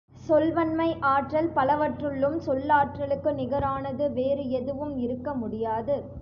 சொல்வன்மை 0.21 0.87
ஆற்றல் 1.09 1.49
பலவற்றுள்ளும் 1.49 2.37
சொல்லாற்றலுக்கு 2.47 3.33
நிகரானது 3.33 4.07
வேறு 4.13 4.45
எதுவும் 4.51 4.97
இருக்க 4.97 5.33
முடியாது. 5.35 5.97